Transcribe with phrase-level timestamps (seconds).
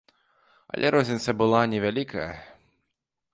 [0.75, 2.27] Але розніца была невялікая.